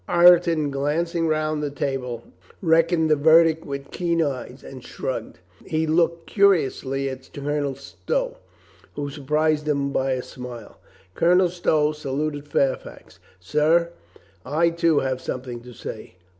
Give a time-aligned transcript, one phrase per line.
[0.07, 2.23] Ireton, glancing round the table,
[2.59, 5.37] reckoned the verdict with keen eyes and shrugged.
[5.63, 8.37] He looked curiously at Colonel Stow,
[8.95, 10.79] who surprised him by a smile.
[11.13, 13.19] Colonel Stow saluted Fairfax.
[13.39, 13.91] "Sir,
[14.43, 16.15] I, too, have something to say."